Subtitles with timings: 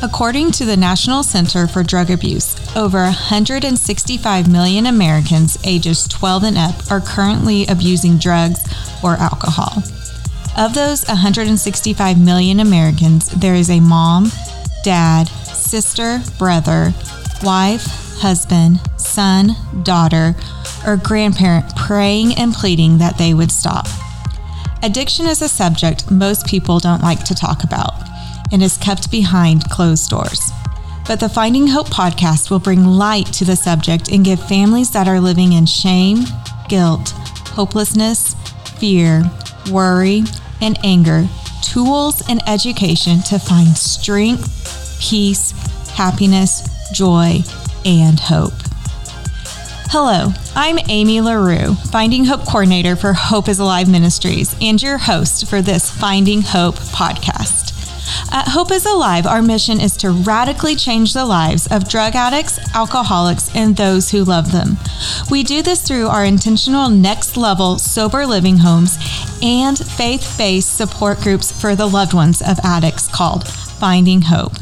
[0.00, 6.58] According to the National Center for Drug Abuse, over 165 million Americans ages 12 and
[6.58, 8.64] up are currently abusing drugs
[9.02, 9.82] or alcohol.
[10.56, 14.30] Of those 165 million Americans, there is a mom,
[14.82, 16.92] dad, sister, brother,
[17.42, 17.84] wife,
[18.18, 20.34] husband, son, daughter,
[20.86, 23.86] or grandparent praying and pleading that they would stop.
[24.82, 27.94] Addiction is a subject most people don't like to talk about
[28.52, 30.50] and is kept behind closed doors.
[31.06, 35.08] But the Finding Hope podcast will bring light to the subject and give families that
[35.08, 36.18] are living in shame,
[36.68, 37.10] guilt,
[37.48, 38.34] hopelessness,
[38.78, 39.24] fear,
[39.70, 40.22] worry,
[40.60, 41.26] and anger
[41.62, 45.52] tools and education to find strength, peace,
[45.90, 47.40] happiness, joy,
[47.84, 48.57] and hope.
[49.90, 55.48] Hello, I'm Amy LaRue, Finding Hope Coordinator for Hope is Alive Ministries, and your host
[55.48, 57.72] for this Finding Hope podcast.
[58.30, 62.58] At Hope is Alive, our mission is to radically change the lives of drug addicts,
[62.74, 64.76] alcoholics, and those who love them.
[65.30, 68.98] We do this through our intentional next level sober living homes
[69.42, 74.52] and faith based support groups for the loved ones of addicts called Finding Hope.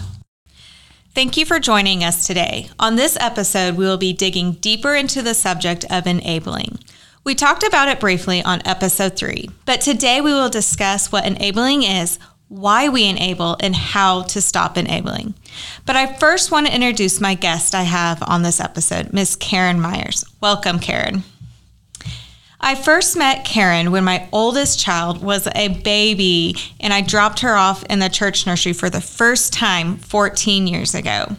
[1.16, 2.68] Thank you for joining us today.
[2.78, 6.78] On this episode, we will be digging deeper into the subject of enabling.
[7.24, 11.84] We talked about it briefly on episode three, but today we will discuss what enabling
[11.84, 15.32] is, why we enable, and how to stop enabling.
[15.86, 19.80] But I first want to introduce my guest I have on this episode, Miss Karen
[19.80, 20.22] Myers.
[20.42, 21.24] Welcome, Karen.
[22.66, 27.54] I first met Karen when my oldest child was a baby, and I dropped her
[27.54, 31.36] off in the church nursery for the first time 14 years ago.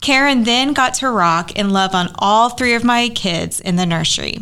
[0.00, 3.86] Karen then got to rock and love on all three of my kids in the
[3.86, 4.40] nursery.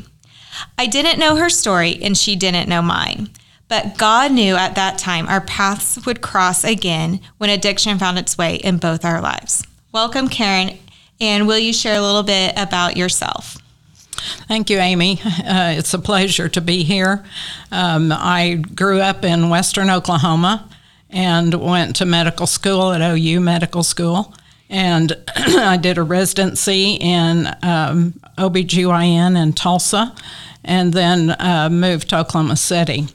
[0.78, 3.28] I didn't know her story, and she didn't know mine.
[3.69, 8.38] But God knew at that time our paths would cross again when addiction found its
[8.38, 9.62] way in both our lives.
[9.93, 10.78] Welcome, Karen,
[11.21, 13.59] and will you share a little bit about yourself?
[14.49, 15.21] Thank you, Amy.
[15.44, 17.22] Uh, it's a pleasure to be here.
[17.71, 20.69] Um, I grew up in western Oklahoma
[21.10, 24.34] and went to medical school at OU Medical School.
[24.71, 30.15] And I did a residency in um, OBGYN in Tulsa
[30.65, 33.06] and then uh, moved to Oklahoma City.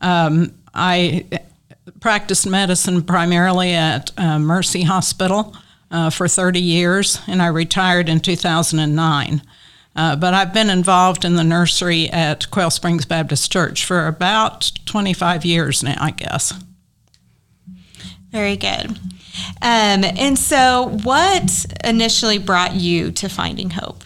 [0.00, 1.26] Um, I
[2.00, 5.56] practiced medicine primarily at uh, Mercy Hospital
[5.90, 9.42] uh, for 30 years, and I retired in 2009.
[9.96, 14.70] Uh, but I've been involved in the nursery at Quail Springs Baptist Church for about
[14.84, 16.52] 25 years now, I guess.
[18.30, 18.98] Very good.
[19.62, 24.04] Um, and so, what initially brought you to Finding Hope?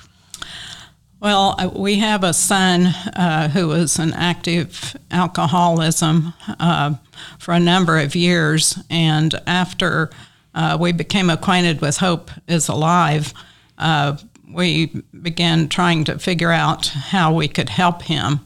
[1.20, 6.94] Well, uh, we have a son uh, who was an active alcoholism uh,
[7.38, 10.10] for a number of years, and after
[10.54, 13.34] uh, we became acquainted with Hope is Alive,
[13.76, 14.16] uh,
[14.52, 14.86] we
[15.22, 18.40] began trying to figure out how we could help him,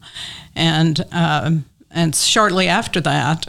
[0.54, 1.52] and uh,
[1.90, 3.46] and shortly after that.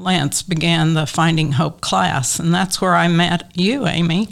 [0.00, 4.28] Lance began the Finding Hope class, and that's where I met you, Amy.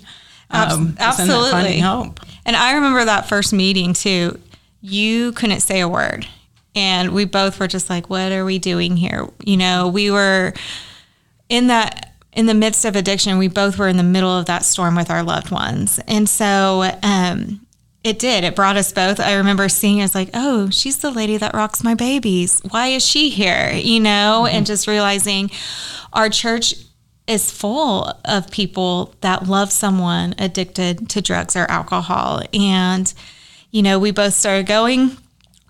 [0.50, 1.50] Um, Absolutely.
[1.50, 2.20] Finding Hope.
[2.46, 4.40] And I remember that first meeting too.
[4.80, 6.26] You couldn't say a word.
[6.74, 9.28] And we both were just like, what are we doing here?
[9.44, 10.54] You know, we were
[11.48, 14.64] in that in the midst of addiction, we both were in the middle of that
[14.64, 15.98] storm with our loved ones.
[16.06, 17.66] And so um,
[18.04, 18.44] it did.
[18.44, 19.18] It brought us both.
[19.18, 22.60] I remember seeing as like, oh, she's the lady that rocks my babies.
[22.70, 23.72] Why is she here?
[23.72, 24.56] You know, mm-hmm.
[24.56, 25.50] and just realizing
[26.12, 26.74] our church
[27.26, 32.42] is full of people that love someone addicted to drugs or alcohol.
[32.54, 33.12] And,
[33.70, 35.16] you know, we both started going.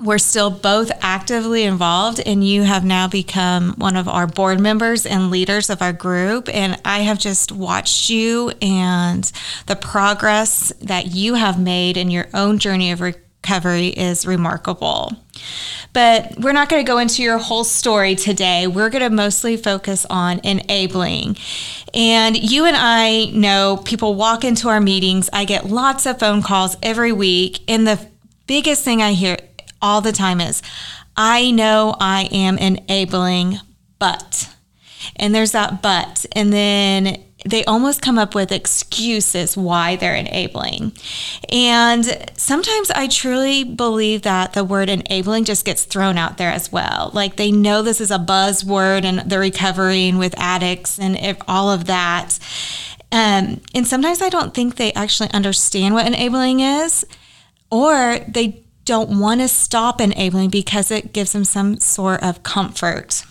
[0.01, 5.05] We're still both actively involved, and you have now become one of our board members
[5.05, 6.49] and leaders of our group.
[6.49, 9.31] And I have just watched you and
[9.67, 15.17] the progress that you have made in your own journey of recovery is remarkable.
[15.93, 18.69] But we're not going to go into your whole story today.
[18.69, 21.39] We're going to mostly focus on enabling.
[21.93, 25.29] And you and I know people walk into our meetings.
[25.33, 27.61] I get lots of phone calls every week.
[27.67, 28.07] And the
[28.47, 29.39] biggest thing I hear
[29.81, 30.63] all the time is,
[31.17, 33.59] I know I am enabling,
[33.99, 34.55] but.
[35.17, 36.27] And there's that but.
[36.33, 40.93] And then they almost come up with excuses why they're enabling.
[41.51, 46.73] And sometimes I truly believe that the word enabling just gets thrown out there as
[46.73, 47.11] well.
[47.15, 51.87] Like they know this is a buzzword and the recovering with addicts and all of
[51.87, 52.39] that.
[53.11, 57.07] Um, and sometimes I don't think they actually understand what enabling is,
[57.71, 63.23] or they don't want to stop enabling because it gives them some sort of comfort.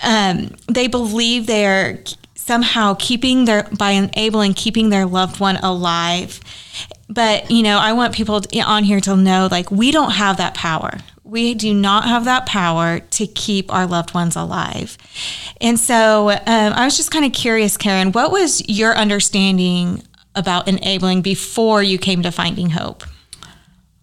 [0.00, 2.04] Um, they believe they're
[2.36, 6.38] somehow keeping their by enabling keeping their loved one alive.
[7.08, 10.54] But you know i want people on here to know like we don't have that
[10.54, 10.98] power.
[11.24, 14.96] We do not have that power to keep our loved ones alive.
[15.60, 20.02] And so um, i was just kind of curious karen what was your understanding
[20.36, 23.04] about enabling before you came to finding hope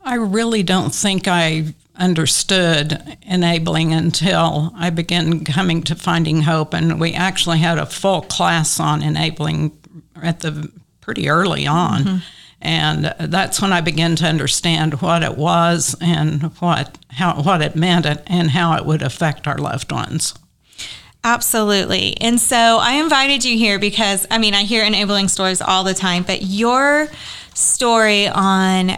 [0.04, 7.00] i really don't think i understood enabling until I began coming to Finding Hope, and
[7.00, 9.78] we actually had a full class on enabling
[10.22, 12.04] at the pretty early on.
[12.04, 12.18] Mm-hmm.
[12.64, 17.76] And that's when I began to understand what it was and what how what it
[17.76, 20.36] meant and how it would affect our loved ones.
[21.24, 22.18] Absolutely.
[22.22, 25.96] And so I invited you here because I mean I hear enabling stories all the
[25.96, 27.08] time, but your
[27.56, 28.98] story on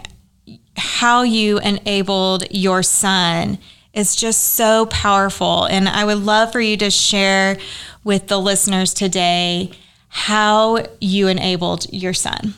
[0.76, 3.58] how you enabled your son
[3.92, 5.64] is just so powerful.
[5.66, 7.58] And I would love for you to share
[8.02, 9.70] with the listeners today
[10.08, 12.54] how you enabled your son.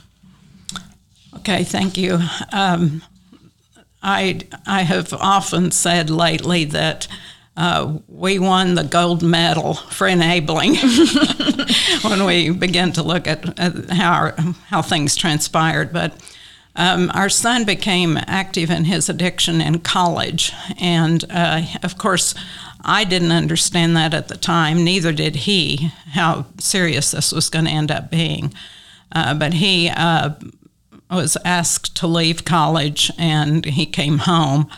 [1.36, 2.18] Okay, thank you.
[2.52, 3.02] Um,
[4.02, 7.08] I, I have often said lately that
[7.56, 10.76] uh, we won the gold medal for enabling
[12.02, 14.32] when we began to look at, at how,
[14.66, 15.92] how things transpired.
[15.92, 16.14] But
[16.76, 22.34] um, our son became active in his addiction in college, and uh, of course,
[22.84, 24.84] I didn't understand that at the time.
[24.84, 25.90] Neither did he.
[26.12, 28.54] How serious this was going to end up being,
[29.12, 30.34] uh, but he uh,
[31.10, 34.68] was asked to leave college, and he came home.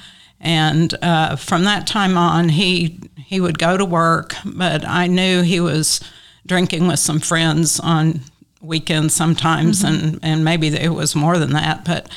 [0.41, 5.43] And uh, from that time on, he he would go to work, but I knew
[5.43, 6.00] he was
[6.47, 8.21] drinking with some friends on
[8.61, 10.09] weekends sometimes, mm-hmm.
[10.09, 11.85] and, and maybe it was more than that.
[11.85, 12.09] But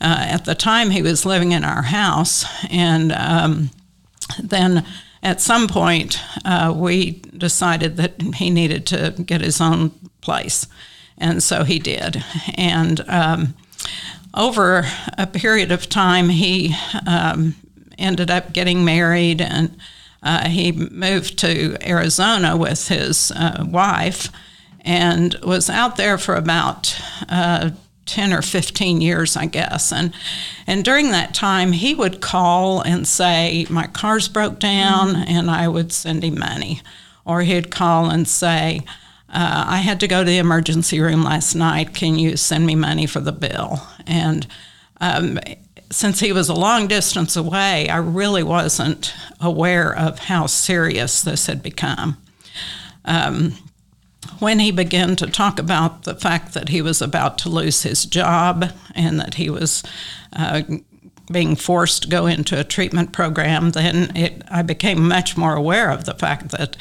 [0.00, 2.44] uh, at the time, he was living in our house.
[2.70, 3.70] And um,
[4.42, 4.84] then
[5.22, 10.66] at some point, uh, we decided that he needed to get his own place.
[11.16, 12.24] And so he did.
[12.56, 13.54] And um,
[14.34, 14.84] over
[15.16, 16.74] a period of time, he
[17.06, 17.54] um,
[17.98, 19.76] ended up getting married and
[20.22, 24.30] uh, he moved to Arizona with his uh, wife
[24.84, 27.70] and was out there for about uh,
[28.06, 29.92] 10 or 15 years, I guess.
[29.92, 30.14] And,
[30.66, 35.24] and during that time, he would call and say, My car's broke down, mm-hmm.
[35.26, 36.82] and I would send him money.
[37.24, 38.82] Or he'd call and say,
[39.34, 41.94] uh, I had to go to the emergency room last night.
[41.94, 43.80] Can you send me money for the bill?
[44.06, 44.46] And
[45.00, 45.40] um,
[45.90, 51.46] since he was a long distance away, I really wasn't aware of how serious this
[51.46, 52.16] had become.
[53.04, 53.54] Um,
[54.44, 58.04] when he began to talk about the fact that he was about to lose his
[58.04, 59.82] job and that he was
[60.34, 60.62] uh,
[61.32, 65.90] being forced to go into a treatment program, then it, I became much more aware
[65.90, 66.76] of the fact that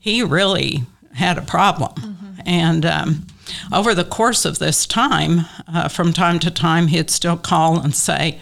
[0.00, 1.92] he really had a problem.
[1.92, 2.40] Mm-hmm.
[2.46, 3.26] And um,
[3.72, 7.94] over the course of this time, uh, from time to time, he'd still call and
[7.94, 8.40] say,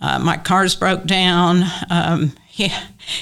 [0.00, 1.64] uh, My car's broke down.
[1.90, 2.72] Um, he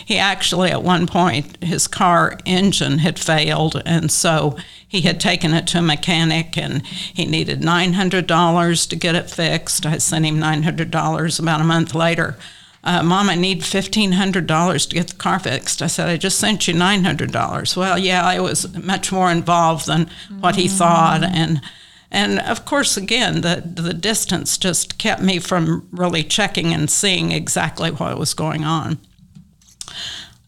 [0.07, 4.57] he actually at one point his car engine had failed and so
[4.89, 9.85] he had taken it to a mechanic and he needed $900 to get it fixed.
[9.85, 12.39] I sent him $900 about a month later.
[12.83, 15.83] Uh, mom i need $1500 to get the car fixed.
[15.83, 20.09] I said i just sent you $900 well yeah i was much more involved than
[20.41, 21.61] what he thought and
[22.09, 27.33] and of course, again, the, the distance just kept me from really checking and seeing
[27.33, 28.99] exactly what was going on.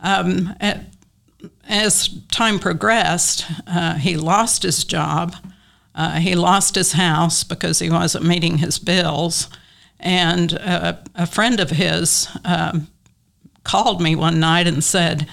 [0.00, 0.86] Um, at,
[1.68, 5.36] as time progressed, uh, he lost his job.
[5.94, 9.48] Uh, he lost his house because he wasn't meeting his bills.
[10.00, 12.88] And uh, a friend of his um,
[13.64, 15.28] called me one night and said,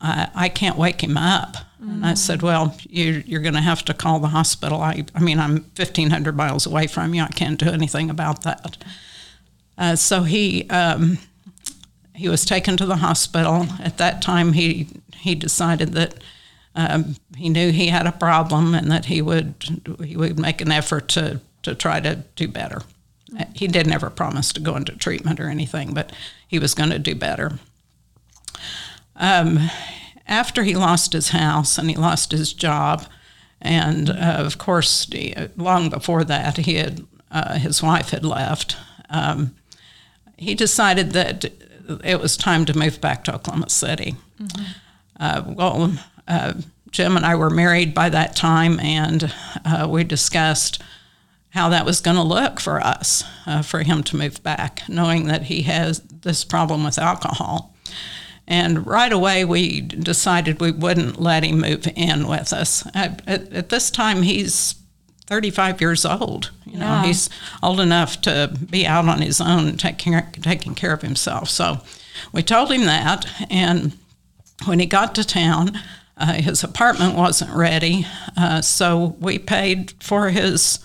[0.00, 1.56] I, I can't wake him up.
[1.82, 1.90] Mm-hmm.
[1.90, 4.80] And I said, Well, you, are going to have to call the hospital.
[4.80, 7.22] I, I mean, I'm 1,500 miles away from you.
[7.22, 8.76] I can't do anything about that.
[9.78, 11.18] Uh, so he um,
[12.14, 13.66] he was taken to the hospital.
[13.80, 16.14] At that time, he he decided that
[16.74, 19.54] um, he knew he had a problem and that he would
[20.04, 22.82] he would make an effort to to try to do better.
[23.54, 26.12] He did never promise to go into treatment or anything, but
[26.46, 27.58] he was going to do better.
[29.16, 29.70] Um,
[30.26, 33.06] after he lost his house and he lost his job,
[33.60, 35.08] and uh, of course,
[35.56, 38.76] long before that, he had uh, his wife had left.
[39.08, 39.54] Um,
[40.36, 41.50] he decided that
[42.04, 44.16] it was time to move back to Oklahoma City.
[44.40, 44.62] Mm-hmm.
[45.18, 46.54] Uh, well, uh,
[46.90, 49.32] Jim and I were married by that time, and
[49.64, 50.82] uh, we discussed
[51.50, 55.26] how that was going to look for us, uh, for him to move back, knowing
[55.26, 57.74] that he has this problem with alcohol.
[58.46, 62.86] And right away, we decided we wouldn't let him move in with us.
[62.94, 64.74] At, at, at this time, he's
[65.32, 66.50] 35 years old.
[66.66, 67.04] You know, Yeah.
[67.06, 67.30] he's
[67.62, 69.96] old enough to be out on his own, and take
[70.42, 71.48] taking care of himself.
[71.48, 71.80] So
[72.32, 73.92] we told him that, and
[74.66, 75.80] when he got to town,
[76.18, 80.80] uh, his apartment wasn't ready, uh, so we paid for his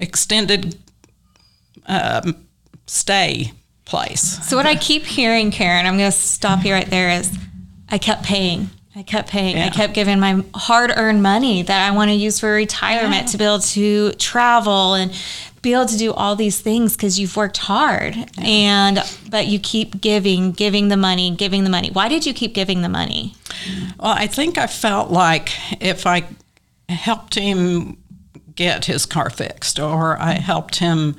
[0.00, 0.76] extended
[1.86, 2.34] um,
[2.86, 3.52] stay
[3.84, 4.44] place.
[4.48, 7.10] So what I keep hearing, Karen, I'm going to stop you right there.
[7.10, 7.30] Is
[7.90, 8.70] I kept paying.
[8.96, 9.58] I kept paying.
[9.58, 13.44] I kept giving my hard-earned money that I want to use for retirement to be
[13.44, 15.12] able to travel and
[15.62, 18.16] be able to do all these things because you've worked hard.
[18.38, 21.90] And but you keep giving, giving the money, giving the money.
[21.90, 23.34] Why did you keep giving the money?
[23.98, 26.26] Well, I think I felt like if I
[26.88, 27.96] helped him
[28.54, 31.16] get his car fixed, or I helped him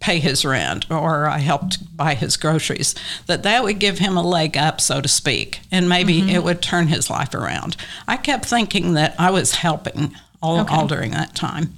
[0.00, 2.94] pay his rent, or I helped buy his groceries,
[3.26, 6.62] that that would give him a leg up, so to speak, and maybe it would
[6.62, 7.76] turn his life around.
[8.06, 10.74] I kept thinking that I was helping all, Okay.
[10.74, 11.72] all during that time.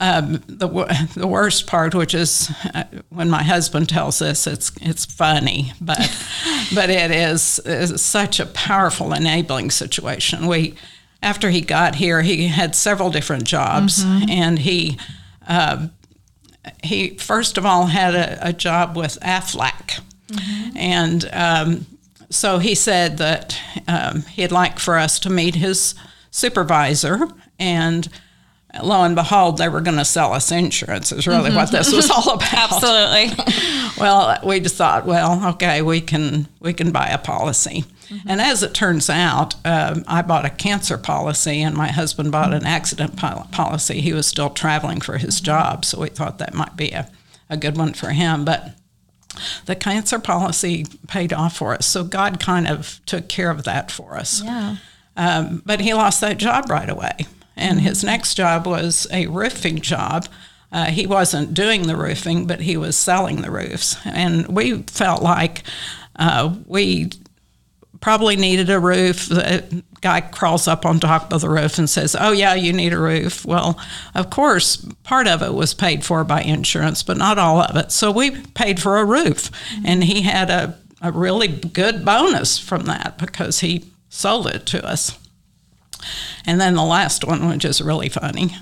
[0.00, 0.68] Um, the
[1.16, 5.98] the worst part, which is uh, when my husband tells us, it's it's funny, but
[6.74, 10.46] but it is, is such a powerful enabling situation.
[10.46, 10.76] We
[11.20, 14.98] after he got here, he had several different jobs, and he
[15.48, 15.88] uh,
[16.82, 20.00] he first of all had a, a job with Aflac,
[20.76, 21.86] and um,
[22.30, 25.94] so he said that um, he'd like for us to meet his
[26.30, 28.08] supervisor and.
[28.82, 31.10] Lo and behold, they were going to sell us insurance.
[31.10, 32.52] Is really what this was all about.
[32.70, 33.44] Absolutely.
[33.98, 37.86] Well, we just thought, well, okay, we can we can buy a policy.
[38.26, 42.54] And as it turns out, um, I bought a cancer policy, and my husband bought
[42.54, 44.00] an accident pol- policy.
[44.00, 47.10] He was still traveling for his job, so we thought that might be a,
[47.50, 48.44] a good one for him.
[48.44, 48.74] But
[49.66, 53.90] the cancer policy paid off for us, so God kind of took care of that
[53.90, 54.42] for us.
[54.42, 54.76] Yeah.
[55.16, 57.26] Um, but he lost that job right away.
[57.56, 60.28] And his next job was a roofing job.
[60.70, 63.96] Uh, he wasn't doing the roofing, but he was selling the roofs.
[64.04, 65.64] And we felt like
[66.16, 67.10] uh, we
[68.00, 69.26] probably needed a roof.
[69.26, 72.92] The guy crawls up on top of the roof and says, Oh, yeah, you need
[72.92, 73.44] a roof.
[73.44, 73.78] Well,
[74.14, 77.92] of course, part of it was paid for by insurance, but not all of it.
[77.92, 79.50] So we paid for a roof.
[79.84, 84.86] And he had a, a really good bonus from that because he sold it to
[84.86, 85.18] us.
[86.46, 88.54] And then the last one, which is really funny,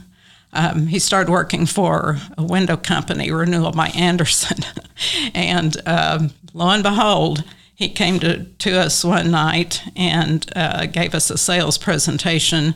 [0.53, 4.59] um, he started working for a window company, Renewal by Andersen.
[5.35, 7.45] and um, lo and behold,
[7.77, 12.75] he came to, to us one night and uh, gave us a sales presentation.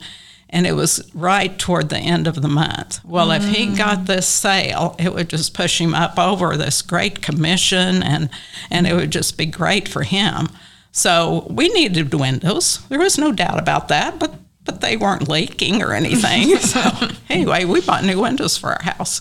[0.50, 3.02] And it was right toward the end of the month.
[3.04, 7.22] Well, if he got this sale, it would just push him up over this great
[7.22, 8.28] commission, and,
[8.68, 10.48] and it would just be great for him.
[10.90, 12.84] So we needed windows.
[12.88, 16.56] There was no doubt about that, but but they weren't leaking or anything.
[16.58, 16.80] so
[17.28, 19.20] anyway, we bought new windows for our house.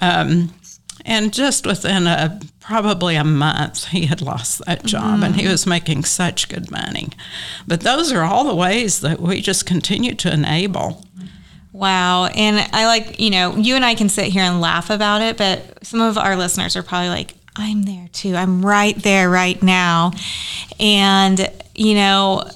[0.00, 0.52] Um,
[1.04, 5.50] and just within a probably a month, he had lost that job, and he mm.
[5.50, 7.08] was making such good money.
[7.66, 11.02] But those are all the ways that we just continue to enable.
[11.72, 12.26] Wow.
[12.26, 15.38] And I like, you know, you and I can sit here and laugh about it,
[15.38, 18.36] but some of our listeners are probably like, I'm there too.
[18.36, 20.12] I'm right there right now.
[20.78, 22.50] And, you know,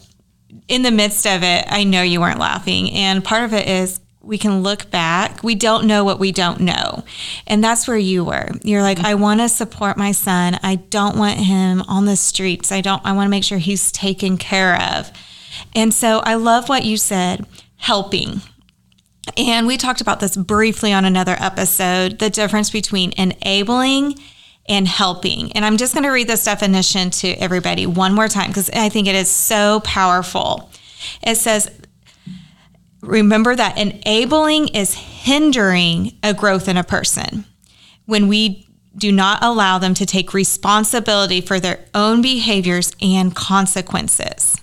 [0.68, 2.92] in the midst of it, I know you weren't laughing.
[2.92, 5.42] And part of it is we can look back.
[5.42, 7.04] We don't know what we don't know.
[7.46, 8.50] And that's where you were.
[8.62, 10.58] You're like, I want to support my son.
[10.62, 12.70] I don't want him on the streets.
[12.70, 15.10] I don't, I want to make sure he's taken care of.
[15.74, 18.42] And so I love what you said helping.
[19.36, 24.18] And we talked about this briefly on another episode the difference between enabling
[24.68, 25.52] and helping.
[25.52, 28.88] And I'm just going to read this definition to everybody one more time because I
[28.88, 30.70] think it is so powerful.
[31.22, 31.70] It says,
[33.02, 37.44] Remember that enabling is hindering a growth in a person
[38.06, 44.56] when we do not allow them to take responsibility for their own behaviors and consequences.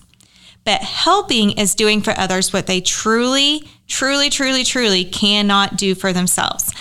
[0.64, 6.14] But helping is doing for others what they truly, truly, truly, truly cannot do for
[6.14, 6.72] themselves.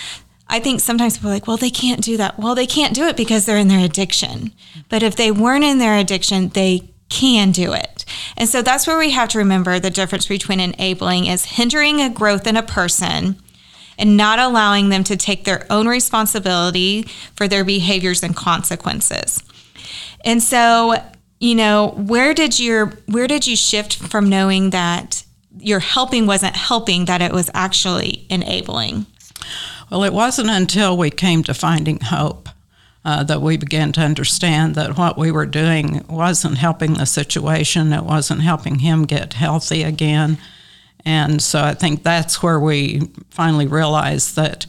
[0.47, 2.39] I think sometimes people are like, well, they can't do that.
[2.39, 4.53] Well, they can't do it because they're in their addiction.
[4.89, 8.05] But if they weren't in their addiction, they can do it.
[8.37, 12.09] And so that's where we have to remember the difference between enabling is hindering a
[12.09, 13.41] growth in a person
[13.97, 17.03] and not allowing them to take their own responsibility
[17.35, 19.43] for their behaviors and consequences.
[20.23, 20.95] And so,
[21.39, 25.23] you know, where did your where did you shift from knowing that
[25.57, 29.05] your helping wasn't helping, that it was actually enabling?
[29.89, 32.49] Well, it wasn't until we came to finding hope
[33.09, 37.91] uh, that we began to understand that what we were doing wasn't helping the situation,
[37.91, 40.37] it wasn't helping him get healthy again.
[41.05, 44.67] And so I think that's where we finally realized that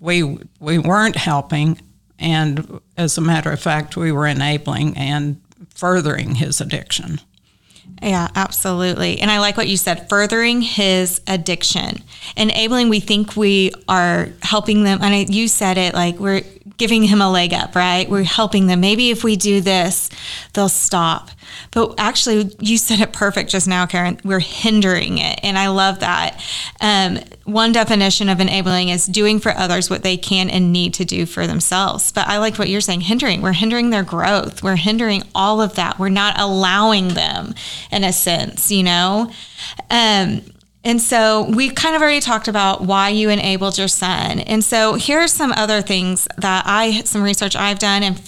[0.00, 1.80] we we weren't helping,
[2.16, 5.40] and as a matter of fact, we were enabling and
[5.74, 7.20] furthering his addiction.
[8.02, 9.20] Yeah, absolutely.
[9.20, 12.02] And I like what you said furthering his addiction,
[12.36, 15.00] enabling, we think we are helping them.
[15.02, 16.42] And you said it like we're
[16.76, 18.08] giving him a leg up, right?
[18.08, 18.80] We're helping them.
[18.80, 20.10] Maybe if we do this,
[20.52, 21.30] they'll stop.
[21.70, 24.20] But actually, you said it perfect just now, Karen.
[24.24, 25.40] We're hindering it.
[25.42, 26.40] And I love that.
[26.80, 31.04] Um, one definition of enabling is doing for others what they can and need to
[31.04, 32.12] do for themselves.
[32.12, 33.42] But I like what you're saying hindering.
[33.42, 34.62] We're hindering their growth.
[34.62, 35.98] We're hindering all of that.
[35.98, 37.54] We're not allowing them,
[37.90, 39.30] in a sense, you know?
[39.90, 40.42] Um,
[40.84, 44.40] and so we kind of already talked about why you enabled your son.
[44.40, 48.18] And so here are some other things that I, some research I've done and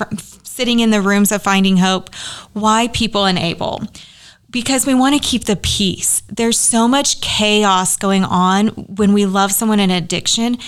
[0.61, 2.15] sitting in the rooms of finding hope,
[2.53, 3.83] why people enable
[4.51, 6.23] because we want to keep the peace.
[6.29, 10.59] There's so much chaos going on when we love someone in addiction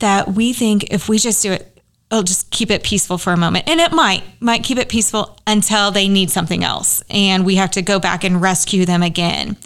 [0.00, 1.75] that we think if we just do it
[2.10, 3.68] it'll just keep it peaceful for a moment.
[3.68, 7.70] And it might might keep it peaceful until they need something else and we have
[7.72, 9.56] to go back and rescue them again.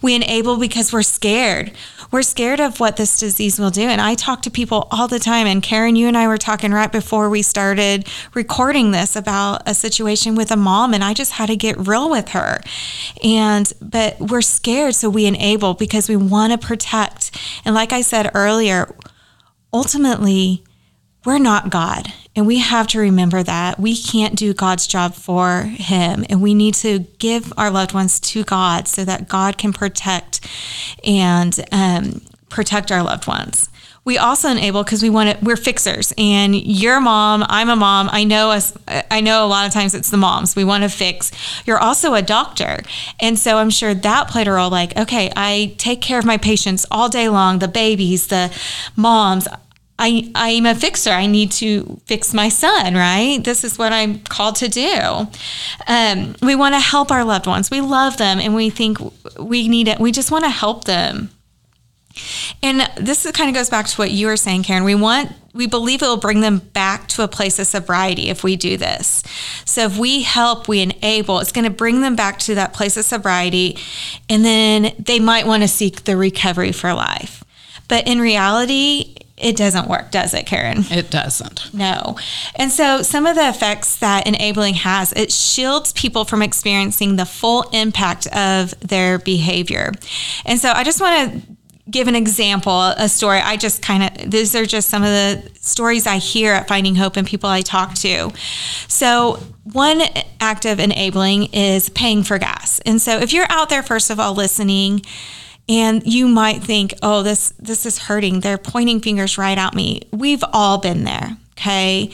[0.00, 1.72] We enable because we're scared.
[2.10, 5.18] We're scared of what this disease will do and i talk to people all the
[5.18, 9.62] time and karen you and i were talking right before we started recording this about
[9.66, 12.60] a situation with a mom and i just had to get real with her.
[13.24, 17.30] And but we're scared so we enable because we want to protect.
[17.64, 18.94] And like i said earlier
[19.72, 20.64] ultimately
[21.24, 22.12] we're not God.
[22.34, 26.24] And we have to remember that we can't do God's job for him.
[26.28, 30.40] And we need to give our loved ones to God so that God can protect
[31.04, 33.68] and um, protect our loved ones.
[34.04, 37.76] We also enable because we want to, we're fixers and you're a mom, I'm a
[37.76, 38.08] mom.
[38.10, 40.56] I know us, I know a lot of times it's the moms.
[40.56, 41.30] We want to fix.
[41.66, 42.80] You're also a doctor.
[43.20, 46.36] And so I'm sure that played a role like, okay, I take care of my
[46.36, 48.52] patients all day long, the babies, the
[48.96, 49.46] moms.
[50.04, 51.10] I, I'm a fixer.
[51.10, 53.38] I need to fix my son, right?
[53.42, 55.28] This is what I'm called to do.
[55.86, 57.70] Um, we want to help our loved ones.
[57.70, 58.98] We love them and we think
[59.38, 60.00] we need it.
[60.00, 61.30] We just want to help them.
[62.64, 64.82] And this kind of goes back to what you were saying, Karen.
[64.82, 68.42] We want, we believe it will bring them back to a place of sobriety if
[68.42, 69.22] we do this.
[69.64, 72.96] So if we help, we enable, it's going to bring them back to that place
[72.96, 73.78] of sobriety.
[74.28, 77.44] And then they might want to seek the recovery for life.
[77.86, 80.84] But in reality, it doesn't work, does it, Karen?
[80.90, 81.74] It doesn't.
[81.74, 82.16] No.
[82.54, 87.26] And so some of the effects that enabling has, it shields people from experiencing the
[87.26, 89.92] full impact of their behavior.
[90.44, 91.56] And so I just want to
[91.90, 93.38] give an example, a story.
[93.38, 96.94] I just kind of, these are just some of the stories I hear at Finding
[96.94, 98.30] Hope and people I talk to.
[98.88, 99.40] So,
[99.72, 100.02] one
[100.40, 102.80] act of enabling is paying for gas.
[102.80, 105.02] And so, if you're out there, first of all, listening,
[105.68, 108.40] and you might think, "Oh, this this is hurting.
[108.40, 112.10] They're pointing fingers right at me." We've all been there, okay?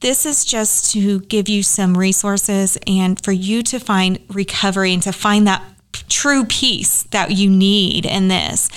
[0.00, 5.02] This is just to give you some resources and for you to find recovery and
[5.04, 5.62] to find that
[6.08, 8.68] true peace that you need in this.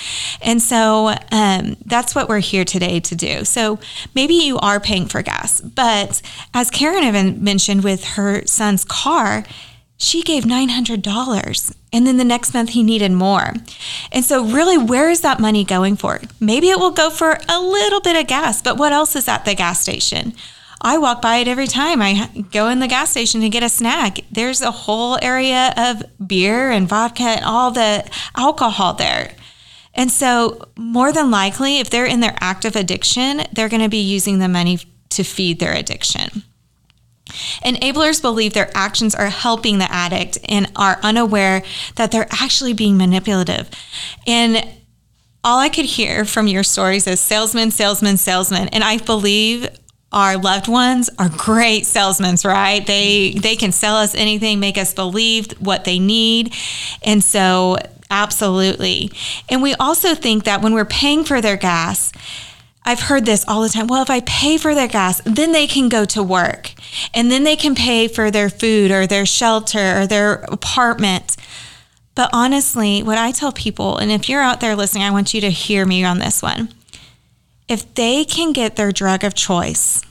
[0.42, 3.44] And so um, that's what we're here today to do.
[3.46, 3.80] So
[4.14, 6.22] maybe you are paying for gas, but
[6.54, 9.46] as Karen even mentioned with her son's car,
[9.98, 13.54] she gave $900 and then the next month he needed more.
[14.12, 16.20] And so, really, where is that money going for?
[16.40, 19.46] Maybe it will go for a little bit of gas, but what else is at
[19.46, 20.34] the gas station?
[20.82, 23.70] I walk by it every time I go in the gas station to get a
[23.70, 24.20] snack.
[24.30, 29.32] There's a whole area of beer and vodka and all the alcohol there.
[29.94, 34.02] And so, more than likely, if they're in their active addiction, they're going to be
[34.02, 34.80] using the money
[35.10, 36.44] to feed their addiction.
[37.64, 41.64] Enablers believe their actions are helping the addict and are unaware
[41.96, 43.70] that they're actually being manipulative.
[44.28, 44.68] And
[45.44, 48.68] all I could hear from your stories is salesman, salesman, salesman.
[48.70, 49.68] And I believe
[50.12, 52.86] our loved ones are great salesmen, right?
[52.86, 56.54] They they can sell us anything, make us believe what they need.
[57.04, 57.78] And so
[58.10, 59.12] absolutely.
[59.50, 62.12] And we also think that when we're paying for their gas,
[62.86, 63.88] I've heard this all the time.
[63.88, 66.72] Well, if I pay for their gas, then they can go to work
[67.14, 71.36] and then they can pay for their food or their shelter or their apartment.
[72.14, 75.42] But honestly, what I tell people, and if you're out there listening, I want you
[75.42, 76.70] to hear me on this one.
[77.68, 80.04] If they can get their drug of choice,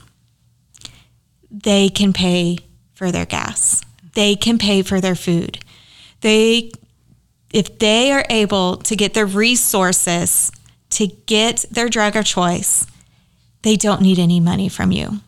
[1.49, 2.57] they can pay
[2.93, 3.81] for their gas.
[4.13, 5.59] They can pay for their food.
[6.21, 6.71] They
[7.53, 10.51] if they are able to get the resources
[10.95, 12.87] to get their drug of choice,
[13.63, 15.19] they don't need any money from you.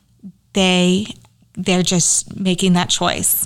[0.53, 1.08] They
[1.56, 3.45] they're just making that choice.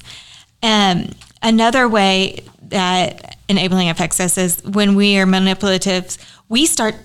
[0.61, 1.09] Um,
[1.41, 6.17] another way that enabling affects us is when we are manipulative,
[6.49, 6.95] we start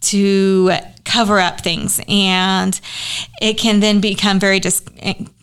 [0.00, 0.70] to
[1.04, 2.80] cover up things and
[3.42, 4.84] it can then become very dis-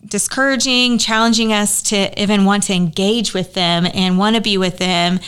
[0.05, 4.77] discouraging challenging us to even want to engage with them and want to be with
[4.77, 5.19] them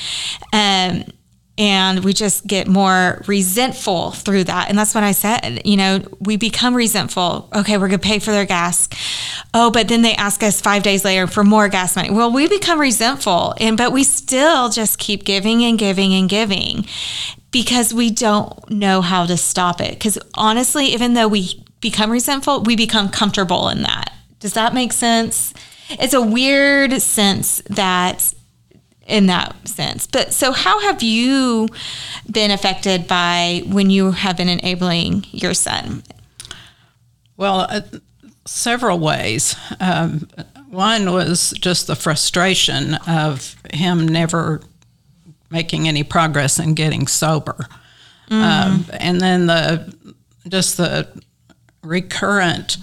[0.54, 1.04] um,
[1.58, 4.70] and we just get more resentful through that.
[4.70, 7.50] And that's what i said you know we become resentful.
[7.56, 8.88] Okay we're going to pay for their gas.
[9.54, 12.12] Oh but then they ask us five days later for more gas money.
[12.12, 16.86] Well we become resentful and but we still just keep giving and giving and giving
[17.52, 19.92] because we don't know how to stop it.
[19.92, 24.14] Because honestly even though we become resentful we become comfortable in that.
[24.40, 25.54] Does that make sense?
[25.90, 28.34] It's a weird sense that
[29.08, 30.06] in that sense.
[30.06, 31.70] But so, how have you
[32.30, 36.04] been affected by when you have been enabling your son?
[37.38, 37.82] Well, uh,
[38.46, 39.56] several ways.
[39.80, 40.28] Um,
[40.70, 44.62] one was just the frustration of him never
[45.50, 47.68] making any progress in getting sober,
[48.30, 48.36] mm-hmm.
[48.36, 50.18] um, and then the
[50.50, 51.08] just the
[51.82, 52.78] recurrent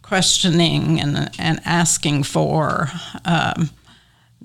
[0.00, 2.88] questioning and and asking for.
[3.26, 3.70] Um,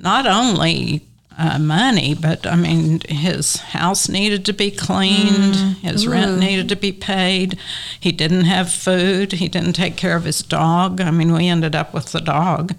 [0.02, 1.06] not only
[1.38, 5.76] uh, money, but I mean, his house needed to be cleaned, mm.
[5.78, 6.12] his Ooh.
[6.12, 7.58] rent needed to be paid.
[8.00, 9.34] He didn't have food.
[9.34, 11.02] He didn't take care of his dog.
[11.02, 12.76] I mean, we ended up with the dog.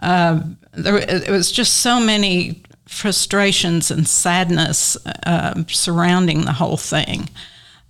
[0.00, 0.40] Uh,
[0.72, 7.30] there, it was just so many frustrations and sadness uh, surrounding the whole thing.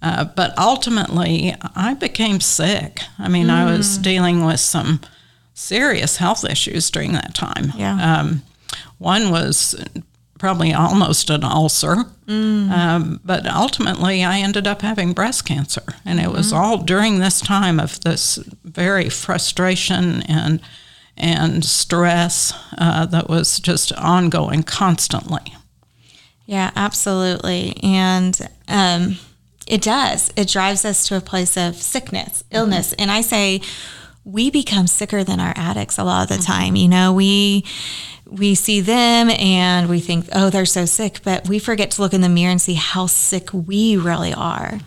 [0.03, 3.01] Uh, but ultimately, I became sick.
[3.19, 3.55] I mean, mm.
[3.55, 4.03] I was mm.
[4.03, 5.01] dealing with some
[5.55, 7.73] serious health issues during that time.
[7.77, 8.19] Yeah.
[8.21, 8.43] Um,
[8.99, 9.75] one was
[10.39, 12.71] probably almost an ulcer, mm.
[12.71, 16.57] um, but ultimately I ended up having breast cancer, and it was mm-hmm.
[16.57, 20.61] all during this time of this very frustration and
[21.17, 25.55] and stress uh, that was just ongoing constantly.
[26.47, 28.39] Yeah, absolutely, and.
[28.69, 29.19] Um,
[29.67, 30.31] it does.
[30.37, 32.91] It drives us to a place of sickness, illness.
[32.91, 33.01] Mm-hmm.
[33.01, 33.63] And I say
[34.25, 36.53] we become sicker than our addicts a lot of the mm-hmm.
[36.53, 36.77] time.
[36.77, 37.65] You know, we
[38.27, 42.15] we see them and we think, oh, they're so sick, but we forget to look
[42.15, 44.81] in the mirror and see how sick we really are.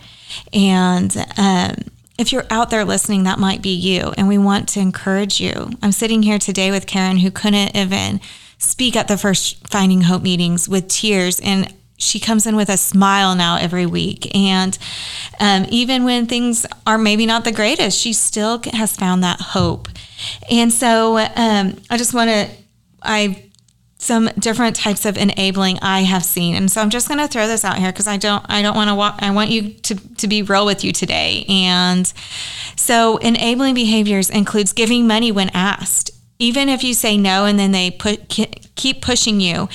[0.51, 1.75] And um,
[2.17, 4.13] if you're out there listening, that might be you.
[4.17, 5.71] And we want to encourage you.
[5.81, 8.19] I'm sitting here today with Karen, who couldn't even
[8.57, 11.39] speak at the first Finding Hope meetings with tears.
[11.39, 14.35] And she comes in with a smile now every week.
[14.35, 14.77] And
[15.39, 19.87] um, even when things are maybe not the greatest, she still has found that hope.
[20.49, 22.49] And so um, I just want to
[23.07, 23.47] I
[23.99, 26.55] some different types of enabling I have seen.
[26.55, 28.75] And so I'm just going to throw this out here because I don't I don't
[28.75, 31.45] want to walk I want you to to be real with you today.
[31.49, 32.11] And
[32.75, 36.11] so enabling behaviors includes giving money when asked.
[36.39, 39.67] Even if you say no and then they put keep pushing you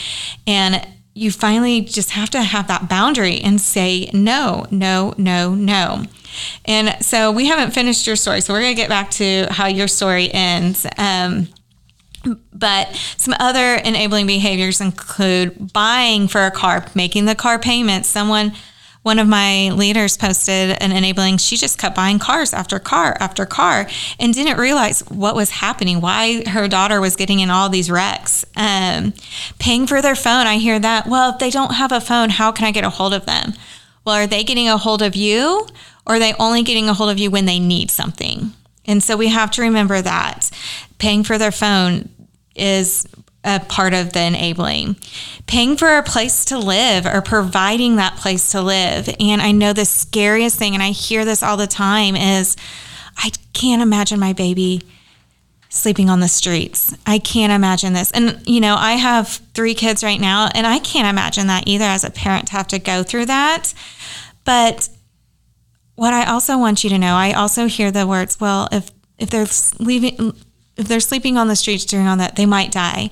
[0.47, 6.05] and you finally just have to have that boundary and say no, no, no, no.
[6.65, 8.41] And so we haven't finished your story.
[8.41, 10.87] So we're going to get back to how your story ends.
[10.97, 11.49] Um,
[12.53, 18.07] but some other enabling behaviors include buying for a car, making the car payment.
[18.07, 18.53] Someone,
[19.03, 23.45] one of my leaders posted an enabling, she just kept buying cars after car after
[23.45, 23.89] car
[24.21, 28.45] and didn't realize what was happening, why her daughter was getting in all these wrecks.
[28.57, 29.13] Um,
[29.59, 31.07] paying for their phone, I hear that.
[31.07, 33.55] Well, if they don't have a phone, how can I get a hold of them?
[34.05, 35.67] Well, are they getting a hold of you
[36.07, 38.53] or are they only getting a hold of you when they need something?
[38.87, 40.51] And so we have to remember that
[40.99, 42.09] paying for their phone
[42.55, 43.07] is
[43.45, 44.97] a part of the enabling.
[45.47, 49.09] Paying for a place to live or providing that place to live.
[49.19, 52.57] And I know the scariest thing, and I hear this all the time, is
[53.17, 54.83] I can't imagine my baby
[55.69, 56.95] sleeping on the streets.
[57.07, 58.11] I can't imagine this.
[58.13, 61.85] And, you know, I have three kids right now, and I can't imagine that either
[61.85, 63.73] as a parent to have to go through that.
[64.45, 64.89] But
[65.95, 69.31] what I also want you to know, I also hear the words, well, if if
[69.31, 69.47] they're
[69.79, 70.35] leaving
[70.77, 73.11] if they're sleeping on the streets during all that, they might die.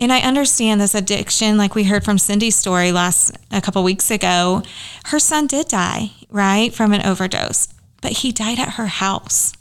[0.00, 4.10] And I understand this addiction, like we heard from Cindy's story last a couple weeks
[4.10, 4.62] ago.
[5.06, 7.68] Her son did die, right, from an overdose,
[8.00, 9.52] but he died at her house.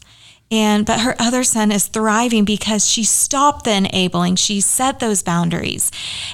[0.49, 4.35] And but her other son is thriving because she stopped the enabling.
[4.35, 5.91] She set those boundaries.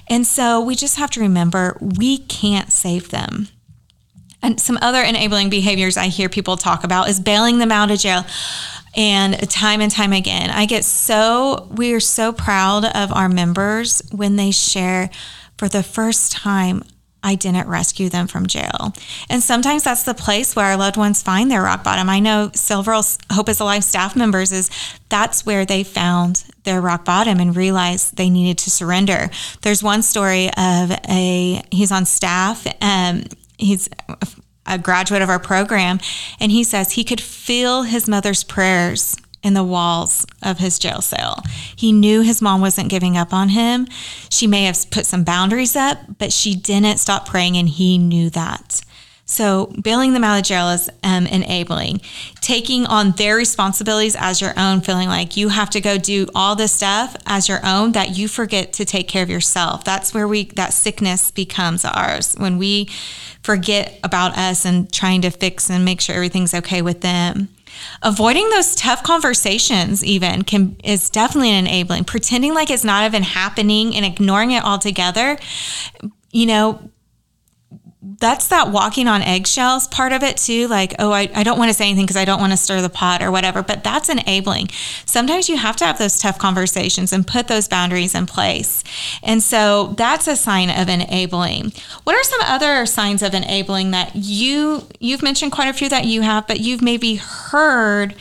[0.07, 3.47] And so we just have to remember we can't save them.
[4.43, 7.97] And some other enabling behaviors I hear people talk about is bailing them out of
[7.97, 8.25] jail.
[8.95, 14.03] And time and time again, I get so, we are so proud of our members
[14.11, 15.09] when they share
[15.57, 16.83] for the first time,
[17.23, 18.93] I didn't rescue them from jail.
[19.29, 22.09] And sometimes that's the place where our loved ones find their rock bottom.
[22.09, 22.99] I know Silver
[23.31, 24.69] Hope is Alive staff members is
[25.07, 29.29] that's where they found their rock bottom and realized they needed to surrender.
[29.61, 33.23] There's one story of a he's on staff um
[33.57, 33.89] he's
[34.65, 35.99] a graduate of our program
[36.39, 41.01] and he says he could feel his mother's prayers in the walls of his jail
[41.01, 41.43] cell.
[41.75, 43.87] He knew his mom wasn't giving up on him.
[44.29, 48.29] She may have put some boundaries up, but she didn't stop praying, and he knew
[48.29, 48.81] that.
[49.33, 52.01] So, bailing them out of jail is um, enabling.
[52.39, 56.55] Taking on their responsibilities as your own, feeling like you have to go do all
[56.55, 59.83] this stuff as your own that you forget to take care of yourself.
[59.83, 62.89] That's where we that sickness becomes ours when we
[63.41, 67.49] forget about us and trying to fix and make sure everything's okay with them
[68.03, 73.23] avoiding those tough conversations even can is definitely an enabling pretending like it's not even
[73.23, 75.37] happening and ignoring it altogether
[76.31, 76.79] you know
[78.03, 80.67] that's that walking on eggshells part of it too.
[80.67, 82.81] Like, oh, I, I don't want to say anything because I don't want to stir
[82.81, 84.67] the pot or whatever, but that's enabling.
[85.05, 88.83] Sometimes you have to have those tough conversations and put those boundaries in place.
[89.23, 91.71] And so that's a sign of enabling.
[92.03, 96.03] What are some other signs of enabling that you, you've mentioned quite a few that
[96.03, 98.15] you have, but you've maybe heard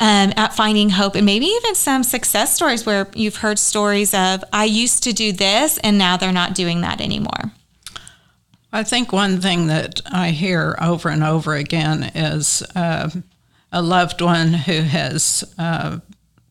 [0.00, 4.44] um, at Finding Hope, and maybe even some success stories where you've heard stories of,
[4.52, 7.52] I used to do this and now they're not doing that anymore?
[8.76, 13.08] I think one thing that I hear over and over again is uh,
[13.72, 16.00] a loved one who has uh,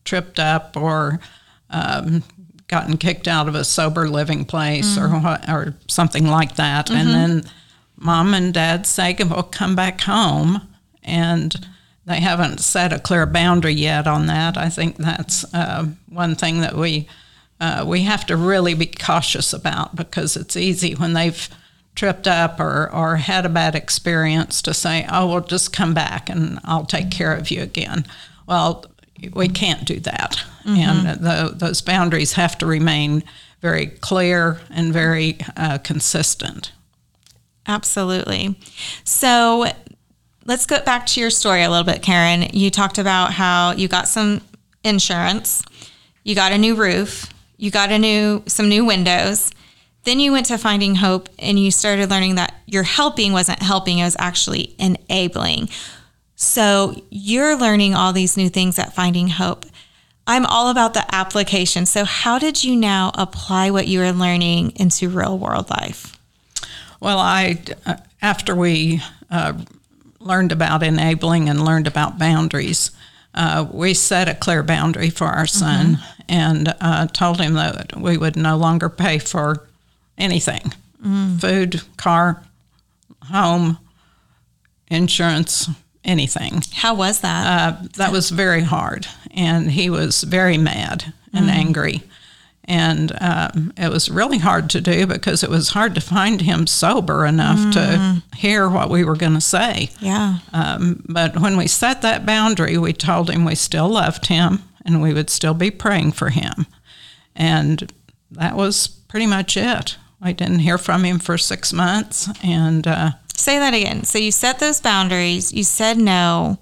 [0.04, 1.20] tripped up or
[1.70, 2.24] um,
[2.66, 5.24] gotten kicked out of a sober living place mm-hmm.
[5.24, 6.96] or or something like that, mm-hmm.
[6.96, 7.50] and then
[7.96, 10.66] mom and dad say, "Well, come back home,"
[11.04, 11.54] and
[12.06, 14.56] they haven't set a clear boundary yet on that.
[14.56, 17.06] I think that's uh, one thing that we
[17.60, 21.48] uh, we have to really be cautious about because it's easy when they've
[21.96, 26.30] tripped up or, or had a bad experience to say, oh, well, just come back
[26.30, 28.06] and I'll take care of you again.
[28.46, 28.84] Well,
[29.32, 30.36] we can't do that.
[30.64, 30.76] Mm-hmm.
[30.76, 33.24] And the, those boundaries have to remain
[33.62, 36.72] very clear and very uh, consistent.
[37.66, 38.56] Absolutely.
[39.02, 39.66] So
[40.44, 42.42] let's go back to your story a little bit, Karen.
[42.52, 44.42] You talked about how you got some
[44.84, 45.64] insurance,
[46.22, 49.50] you got a new roof, you got a new some new windows,
[50.06, 53.98] then you went to Finding Hope and you started learning that your helping wasn't helping,
[53.98, 55.68] it was actually enabling.
[56.36, 59.66] So you're learning all these new things at Finding Hope.
[60.28, 61.86] I'm all about the application.
[61.86, 66.18] So, how did you now apply what you were learning into real world life?
[67.00, 69.54] Well, I, uh, after we uh,
[70.18, 72.90] learned about enabling and learned about boundaries,
[73.34, 76.22] uh, we set a clear boundary for our son mm-hmm.
[76.28, 79.66] and uh, told him that we would no longer pay for
[80.18, 80.72] anything
[81.06, 81.40] mm.
[81.40, 82.42] food, car,
[83.24, 83.78] home,
[84.88, 85.68] insurance,
[86.04, 86.62] anything.
[86.74, 87.46] How was that?
[87.46, 89.06] Uh, that was very hard.
[89.32, 91.52] And he was very mad and mm.
[91.52, 92.02] angry.
[92.68, 96.66] And um, it was really hard to do because it was hard to find him
[96.66, 97.72] sober enough mm.
[97.74, 99.90] to hear what we were going to say.
[100.00, 100.38] Yeah.
[100.52, 105.00] Um, but when we set that boundary, we told him we still loved him and
[105.00, 106.66] we would still be praying for him.
[107.36, 107.92] And
[108.32, 109.96] that was pretty much it.
[110.26, 112.28] I didn't hear from him for six months.
[112.42, 114.02] And uh, say that again.
[114.02, 116.58] So you set those boundaries, you said no,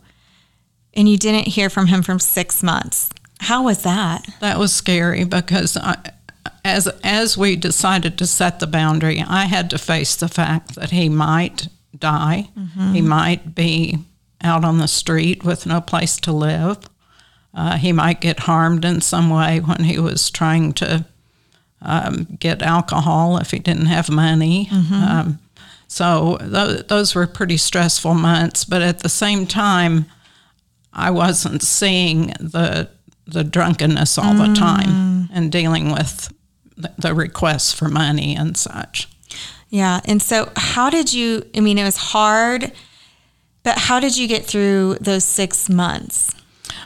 [0.92, 3.08] and you didn't hear from him for six months.
[3.40, 4.26] How was that?
[4.40, 5.96] That was scary because I,
[6.62, 10.90] as as we decided to set the boundary, I had to face the fact that
[10.90, 12.50] he might die.
[12.58, 12.92] Mm-hmm.
[12.92, 13.98] He might be
[14.42, 16.78] out on the street with no place to live.
[17.54, 21.06] Uh, he might get harmed in some way when he was trying to
[21.82, 24.68] um, get alcohol if he didn't have money.
[24.70, 24.94] Mm-hmm.
[24.94, 25.38] Um,
[25.86, 28.64] so th- those were pretty stressful months.
[28.64, 30.06] But at the same time,
[30.92, 32.88] I wasn't seeing the
[33.26, 34.48] the drunkenness all mm.
[34.48, 36.32] the time and dealing with
[36.76, 39.08] the, the requests for money and such.
[39.70, 40.00] Yeah.
[40.04, 41.44] And so, how did you?
[41.56, 42.72] I mean, it was hard,
[43.62, 46.34] but how did you get through those six months?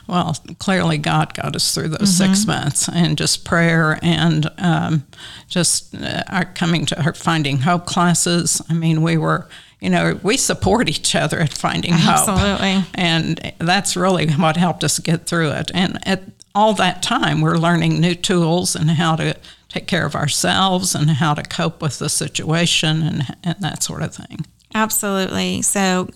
[0.07, 2.33] Well, clearly God got us through those mm-hmm.
[2.33, 5.05] six months and just prayer and um,
[5.47, 8.61] just uh, our coming to our Finding Hope classes.
[8.69, 9.47] I mean, we were,
[9.79, 12.43] you know, we support each other at Finding Absolutely.
[12.43, 12.59] Hope.
[12.61, 12.85] Absolutely.
[12.95, 15.71] And that's really what helped us get through it.
[15.73, 16.23] And at
[16.55, 19.35] all that time, we're learning new tools and how to
[19.69, 24.01] take care of ourselves and how to cope with the situation and, and that sort
[24.01, 24.45] of thing.
[24.73, 25.61] Absolutely.
[25.61, 26.09] So,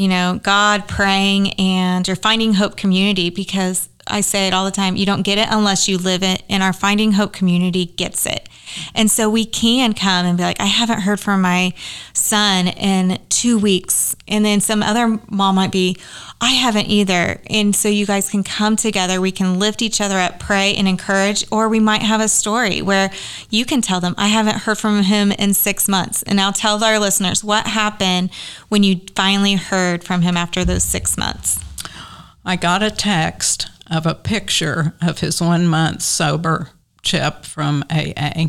[0.00, 4.70] you know, God, praying, and you're finding hope community because I say it all the
[4.70, 4.96] time.
[4.96, 6.42] You don't get it unless you live it.
[6.48, 8.48] And our Finding Hope community gets it.
[8.94, 11.72] And so we can come and be like, I haven't heard from my
[12.12, 14.14] son in two weeks.
[14.28, 15.96] And then some other mom might be,
[16.40, 17.40] I haven't either.
[17.48, 19.20] And so you guys can come together.
[19.20, 21.44] We can lift each other up, pray and encourage.
[21.50, 23.10] Or we might have a story where
[23.48, 26.22] you can tell them, I haven't heard from him in six months.
[26.22, 28.30] And I'll tell our listeners what happened
[28.68, 31.64] when you finally heard from him after those six months.
[32.44, 36.70] I got a text of a picture of his one month sober
[37.02, 38.46] chip from AA.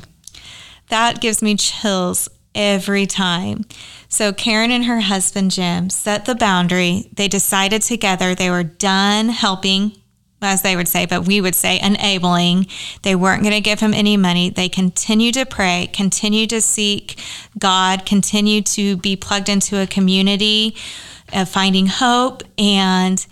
[0.90, 3.66] That gives me chills every time.
[4.10, 7.10] So Karen and her husband Jim set the boundary.
[7.14, 9.94] They decided together they were done helping,
[10.42, 12.68] as they would say, but we would say enabling.
[13.04, 14.50] They weren't going to give him any money.
[14.50, 17.20] They continued to pray, continued to seek
[17.58, 20.76] God, continued to be plugged into a community
[21.32, 22.44] of finding hope.
[22.58, 23.26] And,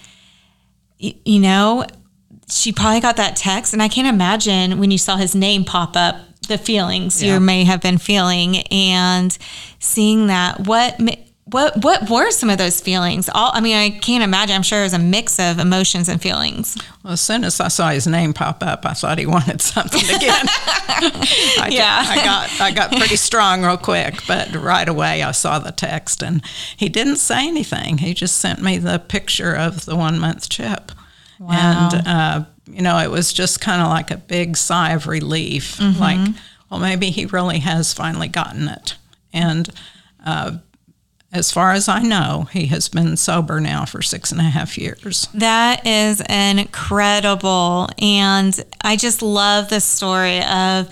[0.98, 1.86] you know,
[2.50, 3.74] she probably got that text.
[3.74, 7.36] And I can't imagine when you saw his name pop up the feelings yeah.
[7.36, 9.38] you may have been feeling and
[9.80, 10.60] seeing that.
[10.62, 11.00] What
[11.46, 13.30] what what were some of those feelings?
[13.34, 14.56] All i mean i can't imagine.
[14.56, 16.78] I'm sure it was a mix of emotions and feelings.
[17.04, 20.04] Well as soon as i saw his name pop up i thought he wanted something
[20.16, 22.04] again I yeah.
[22.08, 26.22] I got i got pretty strong real quick but right away i saw the text
[26.22, 26.44] and
[26.76, 28.00] he didn't say anything.
[28.00, 30.92] He just sent me the picture of the one month chip
[31.40, 31.90] wow.
[31.94, 35.78] and uh, you know, it was just kind of like a big sigh of relief.
[35.78, 36.00] Mm-hmm.
[36.00, 36.36] Like,
[36.70, 38.96] well, maybe he really has finally gotten it.
[39.34, 39.70] And
[40.26, 40.58] uh,
[41.32, 44.78] as far as I know, he has been sober now for six and a half
[44.78, 45.28] years.
[45.34, 47.90] That is incredible.
[48.00, 50.90] And I just love the story of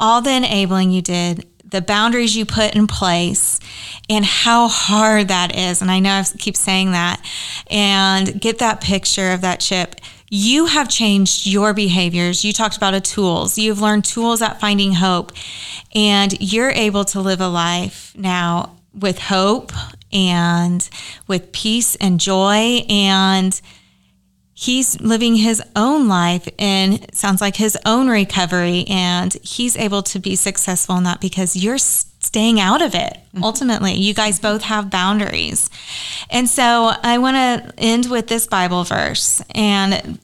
[0.00, 3.60] all the enabling you did, the boundaries you put in place,
[4.08, 5.82] and how hard that is.
[5.82, 7.20] And I know I keep saying that.
[7.70, 9.96] And get that picture of that chip
[10.30, 12.44] you have changed your behaviors.
[12.44, 13.56] You talked about a tools.
[13.56, 15.32] You've learned tools at finding hope,
[15.94, 19.72] and you're able to live a life now with hope
[20.12, 20.88] and
[21.26, 23.60] with peace and joy and
[24.60, 30.18] he's living his own life and sounds like his own recovery and he's able to
[30.18, 33.44] be successful in that because you're staying out of it mm-hmm.
[33.44, 33.92] ultimately.
[33.94, 35.70] You guys both have boundaries.
[36.28, 40.18] And so i want to end with this bible verse and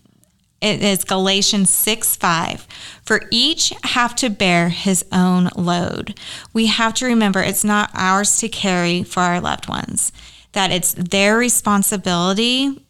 [0.60, 2.66] it is galatians 6 5
[3.04, 6.18] for each have to bear his own load.
[6.52, 10.10] We have to remember it's not ours to carry for our loved ones
[10.50, 12.80] that it's their responsibility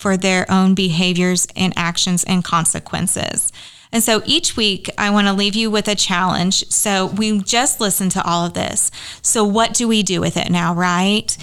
[0.00, 3.52] for their own behaviors and actions and consequences.
[3.92, 6.66] And so each week, I want to leave you with a challenge.
[6.70, 8.90] So we just listened to all of this.
[9.20, 11.36] So, what do we do with it now, right?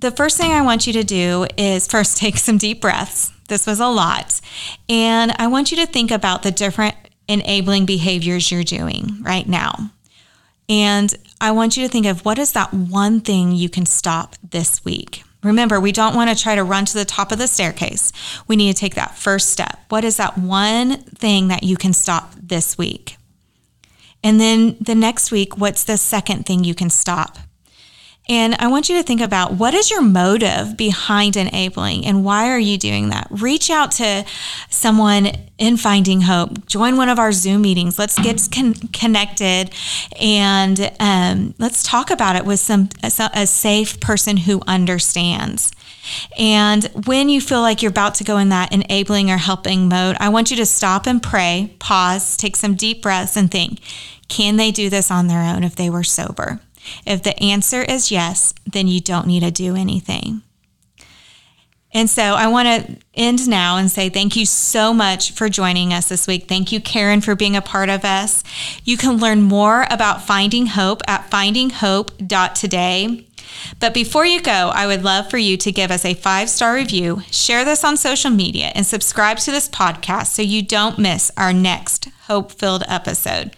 [0.00, 3.32] The first thing I want you to do is first take some deep breaths.
[3.48, 4.40] This was a lot.
[4.88, 6.96] And I want you to think about the different
[7.28, 9.90] enabling behaviors you're doing right now.
[10.68, 14.34] And I want you to think of what is that one thing you can stop
[14.42, 15.22] this week?
[15.46, 18.12] Remember, we don't want to try to run to the top of the staircase.
[18.48, 19.78] We need to take that first step.
[19.88, 23.16] What is that one thing that you can stop this week?
[24.24, 27.38] And then the next week, what's the second thing you can stop?
[28.28, 32.50] And I want you to think about what is your motive behind enabling and why
[32.50, 33.28] are you doing that?
[33.30, 34.24] Reach out to
[34.68, 36.66] someone in Finding Hope.
[36.66, 37.98] Join one of our Zoom meetings.
[37.98, 39.70] Let's get con- connected
[40.20, 45.70] and um, let's talk about it with some a, a safe person who understands.
[46.38, 50.16] And when you feel like you're about to go in that enabling or helping mode,
[50.20, 53.80] I want you to stop and pray, pause, take some deep breaths, and think
[54.28, 56.60] can they do this on their own if they were sober?
[57.06, 60.42] If the answer is yes, then you don't need to do anything.
[61.96, 65.94] And so I want to end now and say thank you so much for joining
[65.94, 66.46] us this week.
[66.46, 68.44] Thank you, Karen, for being a part of us.
[68.84, 73.26] You can learn more about Finding Hope at findinghope.today.
[73.80, 76.74] But before you go, I would love for you to give us a five star
[76.74, 81.30] review, share this on social media, and subscribe to this podcast so you don't miss
[81.38, 83.56] our next hope filled episode.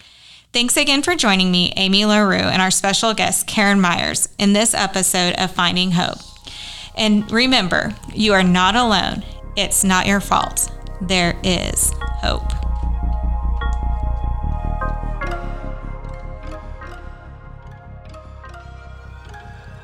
[0.50, 4.72] Thanks again for joining me, Amy LaRue, and our special guest, Karen Myers, in this
[4.72, 6.18] episode of Finding Hope.
[6.96, 9.24] And remember, you are not alone.
[9.56, 10.72] It's not your fault.
[11.02, 12.50] There is hope.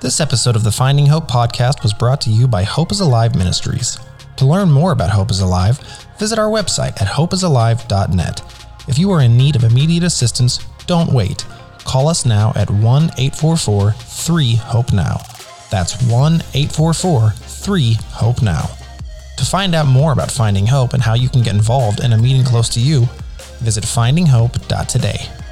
[0.00, 3.34] This episode of the Finding Hope podcast was brought to you by Hope is Alive
[3.36, 3.98] Ministries.
[4.36, 5.78] To learn more about Hope is Alive,
[6.18, 8.63] visit our website at hopeisalive.net.
[8.86, 11.44] If you are in need of immediate assistance, don't wait.
[11.84, 12.82] Call us now at 1
[13.18, 15.20] 844 3 HOPE NOW.
[15.70, 18.70] That's 1 844 3 HOPE NOW.
[19.36, 22.18] To find out more about Finding Hope and how you can get involved in a
[22.18, 23.08] meeting close to you,
[23.60, 25.43] visit findinghope.today.